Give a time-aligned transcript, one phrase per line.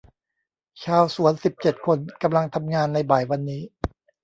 [0.83, 3.61] ชาวสวนสิบเจ็ดคนกำลังทำงานในบ่ายวันนี้